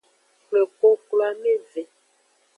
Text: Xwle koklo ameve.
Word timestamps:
Xwle 0.45 0.61
koklo 0.79 1.21
ameve. 1.31 1.83